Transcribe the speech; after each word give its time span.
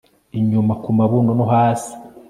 inyuma 0.39 0.73
kumabuno 0.83 1.31
no 1.39 1.45
hasi 1.53 1.91